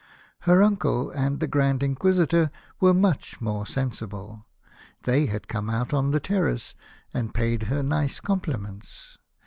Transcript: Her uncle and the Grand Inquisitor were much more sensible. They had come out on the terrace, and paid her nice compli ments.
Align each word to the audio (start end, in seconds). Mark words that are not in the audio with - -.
Her 0.49 0.63
uncle 0.63 1.11
and 1.11 1.39
the 1.39 1.47
Grand 1.47 1.83
Inquisitor 1.83 2.49
were 2.79 2.91
much 2.91 3.39
more 3.39 3.67
sensible. 3.67 4.47
They 5.03 5.27
had 5.27 5.47
come 5.47 5.69
out 5.69 5.93
on 5.93 6.09
the 6.09 6.19
terrace, 6.19 6.73
and 7.13 7.35
paid 7.35 7.65
her 7.69 7.83
nice 7.83 8.19
compli 8.19 8.59
ments. 8.59 9.19